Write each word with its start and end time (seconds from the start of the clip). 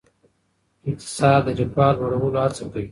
اقتصاد 0.89 1.41
د 1.45 1.49
رفاه 1.59 1.91
لوړولو 1.99 2.37
هڅه 2.43 2.63
کوي. 2.71 2.79